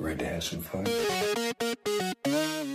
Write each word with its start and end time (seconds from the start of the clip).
Ready 0.00 0.16
to 0.16 0.24
have 0.24 0.42
some 0.42 0.62
fun? 0.62 0.86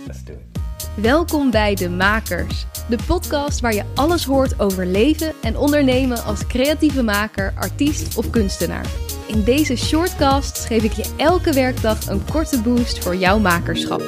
Let's 0.06 0.24
do 0.24 0.32
it. 0.32 1.02
Welkom 1.02 1.50
bij 1.50 1.74
De 1.74 1.90
Makers, 1.90 2.66
de 2.88 2.98
podcast 3.06 3.60
waar 3.60 3.74
je 3.74 3.84
alles 3.94 4.24
hoort 4.24 4.60
over 4.60 4.86
leven 4.86 5.32
en 5.42 5.56
ondernemen 5.56 6.24
als 6.24 6.46
creatieve 6.46 7.02
maker, 7.02 7.52
artiest 7.56 8.16
of 8.16 8.30
kunstenaar. 8.30 8.86
In 9.28 9.44
deze 9.44 9.76
shortcasts 9.76 10.66
geef 10.66 10.82
ik 10.82 10.92
je 10.92 11.14
elke 11.16 11.52
werkdag 11.52 12.06
een 12.06 12.24
korte 12.24 12.62
boost 12.62 12.98
voor 12.98 13.16
jouw 13.16 13.38
makerschap. 13.38 14.02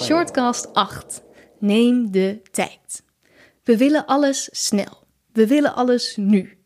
Shortcast 0.00 0.74
8. 0.74 1.22
Neem 1.58 2.10
de 2.10 2.40
tijd. 2.50 3.02
We 3.64 3.76
willen 3.76 4.06
alles 4.06 4.48
snel. 4.52 5.06
We 5.32 5.46
willen 5.46 5.74
alles 5.74 6.16
nu. 6.16 6.57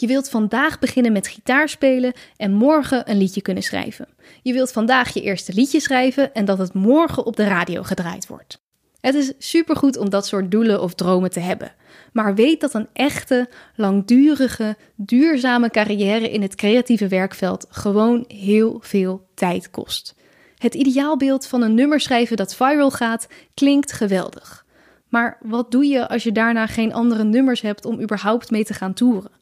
Je 0.00 0.06
wilt 0.06 0.28
vandaag 0.28 0.78
beginnen 0.78 1.12
met 1.12 1.28
gitaar 1.28 1.68
spelen 1.68 2.12
en 2.36 2.52
morgen 2.52 3.10
een 3.10 3.18
liedje 3.18 3.42
kunnen 3.42 3.62
schrijven. 3.62 4.08
Je 4.42 4.52
wilt 4.52 4.72
vandaag 4.72 5.14
je 5.14 5.20
eerste 5.20 5.52
liedje 5.52 5.80
schrijven 5.80 6.34
en 6.34 6.44
dat 6.44 6.58
het 6.58 6.74
morgen 6.74 7.26
op 7.26 7.36
de 7.36 7.44
radio 7.44 7.82
gedraaid 7.82 8.26
wordt. 8.26 8.62
Het 9.00 9.14
is 9.14 9.32
supergoed 9.38 9.96
om 9.96 10.10
dat 10.10 10.26
soort 10.26 10.50
doelen 10.50 10.82
of 10.82 10.94
dromen 10.94 11.30
te 11.30 11.40
hebben. 11.40 11.72
Maar 12.12 12.34
weet 12.34 12.60
dat 12.60 12.74
een 12.74 12.88
echte, 12.92 13.48
langdurige, 13.74 14.76
duurzame 14.96 15.70
carrière 15.70 16.30
in 16.30 16.42
het 16.42 16.54
creatieve 16.54 17.08
werkveld 17.08 17.66
gewoon 17.70 18.24
heel 18.28 18.78
veel 18.82 19.28
tijd 19.34 19.70
kost. 19.70 20.14
Het 20.58 20.74
ideaalbeeld 20.74 21.46
van 21.46 21.62
een 21.62 21.74
nummer 21.74 22.00
schrijven 22.00 22.36
dat 22.36 22.54
viral 22.54 22.90
gaat 22.90 23.28
klinkt 23.54 23.92
geweldig. 23.92 24.66
Maar 25.08 25.38
wat 25.42 25.70
doe 25.70 25.84
je 25.84 26.08
als 26.08 26.22
je 26.22 26.32
daarna 26.32 26.66
geen 26.66 26.92
andere 26.92 27.24
nummers 27.24 27.60
hebt 27.60 27.84
om 27.84 28.00
überhaupt 28.00 28.50
mee 28.50 28.64
te 28.64 28.74
gaan 28.74 28.94
toeren? 28.94 29.37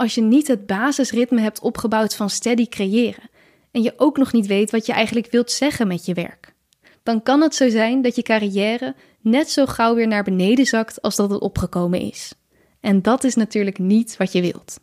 Als 0.00 0.14
je 0.14 0.20
niet 0.20 0.48
het 0.48 0.66
basisritme 0.66 1.40
hebt 1.40 1.60
opgebouwd 1.60 2.14
van 2.14 2.30
steady 2.30 2.66
creëren 2.66 3.30
en 3.70 3.82
je 3.82 3.92
ook 3.96 4.16
nog 4.16 4.32
niet 4.32 4.46
weet 4.46 4.70
wat 4.70 4.86
je 4.86 4.92
eigenlijk 4.92 5.30
wilt 5.30 5.50
zeggen 5.50 5.86
met 5.86 6.04
je 6.04 6.14
werk. 6.14 6.54
Dan 7.02 7.22
kan 7.22 7.40
het 7.40 7.54
zo 7.54 7.68
zijn 7.68 8.02
dat 8.02 8.16
je 8.16 8.22
carrière 8.22 8.94
net 9.20 9.50
zo 9.50 9.66
gauw 9.66 9.94
weer 9.94 10.06
naar 10.06 10.22
beneden 10.22 10.66
zakt 10.66 11.02
als 11.02 11.16
dat 11.16 11.30
het 11.30 11.40
opgekomen 11.40 12.00
is. 12.00 12.32
En 12.80 13.02
dat 13.02 13.24
is 13.24 13.34
natuurlijk 13.34 13.78
niet 13.78 14.16
wat 14.16 14.32
je 14.32 14.40
wilt. 14.40 14.80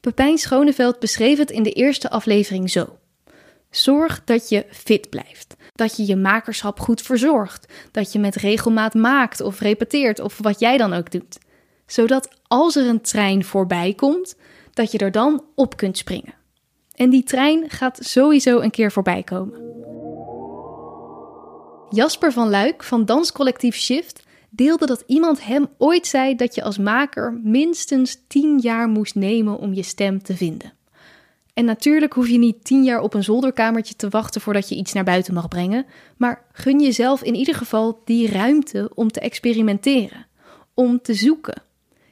Pepijn 0.00 0.38
Schoneveld 0.38 0.98
beschreef 0.98 1.38
het 1.38 1.50
in 1.50 1.62
de 1.62 1.72
eerste 1.72 2.10
aflevering 2.10 2.70
zo. 2.70 2.96
Zorg 3.70 4.24
dat 4.24 4.48
je 4.48 4.66
fit 4.70 5.10
blijft. 5.10 5.56
Dat 5.72 5.96
je 5.96 6.06
je 6.06 6.16
makerschap 6.16 6.80
goed 6.80 7.02
verzorgt. 7.02 7.72
Dat 7.90 8.12
je 8.12 8.18
met 8.18 8.36
regelmaat 8.36 8.94
maakt 8.94 9.40
of 9.40 9.60
repeteert 9.60 10.20
of 10.20 10.38
wat 10.38 10.60
jij 10.60 10.76
dan 10.76 10.92
ook 10.92 11.10
doet. 11.10 11.38
Zodat 11.90 12.28
als 12.46 12.76
er 12.76 12.86
een 12.86 13.00
trein 13.00 13.44
voorbij 13.44 13.94
komt, 13.94 14.36
dat 14.72 14.92
je 14.92 14.98
er 14.98 15.12
dan 15.12 15.44
op 15.54 15.76
kunt 15.76 15.98
springen. 15.98 16.34
En 16.94 17.10
die 17.10 17.22
trein 17.22 17.70
gaat 17.70 17.98
sowieso 18.02 18.60
een 18.60 18.70
keer 18.70 18.92
voorbij 18.92 19.22
komen. 19.22 19.60
Jasper 21.88 22.32
van 22.32 22.50
Luik 22.50 22.82
van 22.82 23.04
danscollectief 23.04 23.76
Shift 23.76 24.22
deelde 24.50 24.86
dat 24.86 25.04
iemand 25.06 25.44
hem 25.44 25.66
ooit 25.78 26.06
zei 26.06 26.34
dat 26.34 26.54
je 26.54 26.62
als 26.62 26.78
maker 26.78 27.40
minstens 27.42 28.22
10 28.26 28.58
jaar 28.58 28.88
moest 28.88 29.14
nemen 29.14 29.58
om 29.58 29.74
je 29.74 29.82
stem 29.82 30.22
te 30.22 30.36
vinden. 30.36 30.72
En 31.54 31.64
natuurlijk 31.64 32.12
hoef 32.12 32.28
je 32.28 32.38
niet 32.38 32.64
10 32.64 32.84
jaar 32.84 33.00
op 33.00 33.14
een 33.14 33.24
zolderkamertje 33.24 33.96
te 33.96 34.08
wachten 34.08 34.40
voordat 34.40 34.68
je 34.68 34.74
iets 34.74 34.92
naar 34.92 35.04
buiten 35.04 35.34
mag 35.34 35.48
brengen, 35.48 35.86
maar 36.16 36.44
gun 36.52 36.80
jezelf 36.80 37.22
in 37.22 37.34
ieder 37.34 37.54
geval 37.54 38.00
die 38.04 38.30
ruimte 38.30 38.90
om 38.94 39.10
te 39.10 39.20
experimenteren, 39.20 40.26
om 40.74 41.00
te 41.02 41.14
zoeken. 41.14 41.68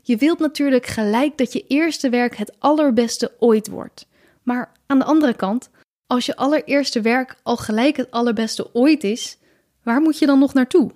Je 0.09 0.17
wilt 0.17 0.39
natuurlijk 0.39 0.87
gelijk 0.87 1.39
dat 1.39 1.53
je 1.53 1.65
eerste 1.67 2.09
werk 2.09 2.37
het 2.37 2.53
allerbeste 2.59 3.33
ooit 3.39 3.69
wordt. 3.69 4.07
Maar 4.43 4.73
aan 4.87 4.99
de 4.99 5.05
andere 5.05 5.35
kant, 5.35 5.71
als 6.07 6.27
je 6.27 6.37
allereerste 6.37 7.01
werk 7.01 7.37
al 7.43 7.57
gelijk 7.57 7.97
het 7.97 8.11
allerbeste 8.11 8.75
ooit 8.75 9.05
is, 9.05 9.39
waar 9.83 10.01
moet 10.01 10.19
je 10.19 10.27
dan 10.27 10.39
nog 10.39 10.55
naartoe? 10.55 10.91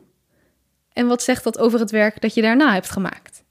En 0.92 1.06
wat 1.06 1.22
zegt 1.22 1.44
dat 1.44 1.58
over 1.58 1.80
het 1.80 1.90
werk 1.90 2.20
dat 2.20 2.34
je 2.34 2.42
daarna 2.42 2.72
hebt 2.72 2.90
gemaakt? 2.90 3.44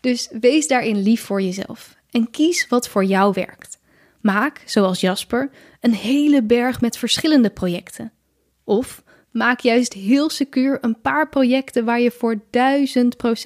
Dus 0.00 0.28
wees 0.40 0.68
daarin 0.68 1.02
lief 1.02 1.22
voor 1.22 1.42
jezelf 1.42 1.96
en 2.10 2.30
kies 2.30 2.68
wat 2.68 2.88
voor 2.88 3.04
jou 3.04 3.32
werkt. 3.34 3.78
Maak, 4.20 4.62
zoals 4.64 5.00
Jasper, 5.00 5.50
een 5.80 5.94
hele 5.94 6.42
berg 6.42 6.80
met 6.80 6.98
verschillende 6.98 7.50
projecten. 7.50 8.12
Of 8.64 9.02
maak 9.30 9.60
juist 9.60 9.92
heel 9.92 10.30
secuur 10.30 10.78
een 10.80 11.00
paar 11.00 11.28
projecten 11.28 11.84
waar 11.84 12.00
je 12.00 12.10
voor 12.10 12.40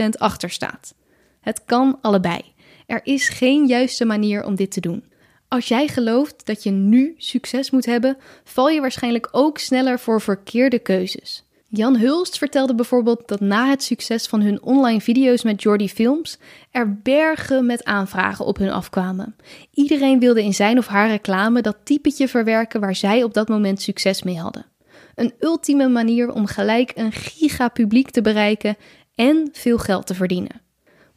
1000% 0.04 0.08
achter 0.18 0.50
staat. 0.50 0.94
Het 1.42 1.62
kan 1.64 1.98
allebei. 2.00 2.41
Er 2.86 3.00
is 3.04 3.28
geen 3.28 3.66
juiste 3.66 4.04
manier 4.04 4.44
om 4.44 4.54
dit 4.54 4.70
te 4.70 4.80
doen. 4.80 5.04
Als 5.48 5.69
jij 5.69 5.88
gelooft 5.88 6.47
dat 6.47 6.62
je 6.62 6.70
nu 6.70 7.14
succes 7.16 7.70
moet 7.70 7.86
hebben, 7.86 8.16
val 8.44 8.69
je 8.69 8.80
waarschijnlijk 8.80 9.28
ook 9.32 9.58
sneller 9.58 9.98
voor 9.98 10.20
verkeerde 10.20 10.78
keuzes. 10.78 11.44
Jan 11.69 11.97
Hulst 11.97 12.38
vertelde 12.38 12.75
bijvoorbeeld 12.75 13.28
dat 13.28 13.41
na 13.41 13.69
het 13.69 13.82
succes 13.82 14.26
van 14.26 14.41
hun 14.41 14.62
online 14.62 15.00
video's 15.00 15.42
met 15.42 15.62
Jordi 15.62 15.88
Films 15.88 16.38
er 16.70 16.98
bergen 17.02 17.66
met 17.66 17.84
aanvragen 17.84 18.44
op 18.44 18.56
hun 18.56 18.70
afkwamen. 18.70 19.36
Iedereen 19.70 20.19
wilde 20.19 20.42
in 20.42 20.54
zijn 20.54 20.78
of 20.78 20.86
haar 20.86 21.08
reclame 21.08 21.60
dat 21.62 21.76
typetje 21.84 22.28
verwerken 22.28 22.81
waar 22.81 22.94
zij 22.94 23.22
op 23.22 23.34
dat 23.34 23.48
moment 23.48 23.82
succes 23.82 24.22
mee 24.22 24.38
hadden. 24.38 24.66
Een 25.14 25.32
ultieme 25.41 25.88
manier 25.88 26.32
om 26.32 26.47
gelijk 26.47 26.92
een 26.94 27.12
gigapubliek 27.12 28.10
te 28.10 28.22
bereiken 28.22 28.76
en 29.14 29.48
veel 29.52 29.78
geld 29.78 30.06
te 30.06 30.14
verdienen. 30.14 30.61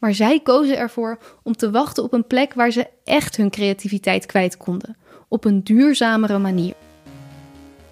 Maar 0.05 0.13
zij 0.13 0.39
kozen 0.39 0.77
ervoor 0.77 1.17
om 1.43 1.55
te 1.55 1.71
wachten 1.71 2.03
op 2.03 2.13
een 2.13 2.27
plek 2.27 2.53
waar 2.53 2.71
ze 2.71 2.88
echt 3.03 3.35
hun 3.35 3.49
creativiteit 3.49 4.25
kwijt 4.25 4.57
konden, 4.57 4.97
op 5.27 5.45
een 5.45 5.63
duurzamere 5.63 6.38
manier. 6.38 6.73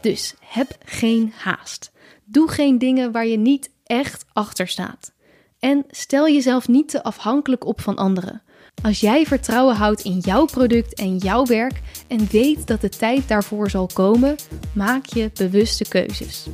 Dus 0.01 0.35
heb 0.39 0.77
geen 0.85 1.33
haast. 1.35 1.91
Doe 2.23 2.49
geen 2.49 2.77
dingen 2.77 3.11
waar 3.11 3.25
je 3.25 3.37
niet 3.37 3.69
echt 3.85 4.25
achter 4.33 4.67
staat. 4.67 5.11
En 5.59 5.85
stel 5.89 6.27
jezelf 6.27 6.67
niet 6.67 6.89
te 6.89 7.03
afhankelijk 7.03 7.65
op 7.65 7.81
van 7.81 7.95
anderen. 7.95 8.41
Als 8.83 8.99
jij 8.99 9.25
vertrouwen 9.25 9.75
houdt 9.75 10.01
in 10.01 10.17
jouw 10.17 10.45
product 10.45 10.93
en 10.93 11.17
jouw 11.17 11.45
werk 11.45 11.81
en 12.07 12.27
weet 12.31 12.67
dat 12.67 12.81
de 12.81 12.89
tijd 12.89 13.27
daarvoor 13.27 13.69
zal 13.69 13.89
komen, 13.93 14.35
maak 14.73 15.05
je 15.05 15.31
bewuste 15.33 15.87
keuzes. 15.87 16.45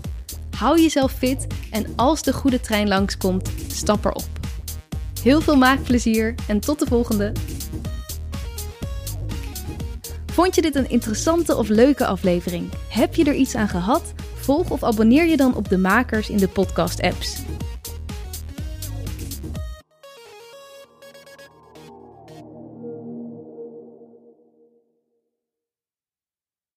Hou 0.57 0.81
jezelf 0.81 1.11
fit 1.11 1.47
en 1.71 1.85
als 1.95 2.23
de 2.23 2.33
goede 2.33 2.59
trein 2.59 2.87
langskomt, 2.87 3.49
stap 3.67 4.05
erop. 4.05 4.38
Heel 5.23 5.41
veel 5.41 5.55
maakplezier 5.55 6.35
en 6.47 6.59
tot 6.59 6.79
de 6.79 6.85
volgende. 6.85 7.31
Vond 10.25 10.55
je 10.55 10.61
dit 10.61 10.75
een 10.75 10.89
interessante 10.89 11.55
of 11.55 11.67
leuke 11.67 12.05
aflevering? 12.05 12.69
Heb 12.89 13.15
je 13.15 13.23
er 13.23 13.33
iets 13.33 13.55
aan 13.55 13.69
gehad? 13.69 14.13
Volg 14.35 14.69
of 14.69 14.83
abonneer 14.83 15.25
je 15.25 15.37
dan 15.37 15.55
op 15.55 15.69
de 15.69 15.77
makers 15.77 16.29
in 16.29 16.37
de 16.37 16.47
podcast-apps. 16.47 17.41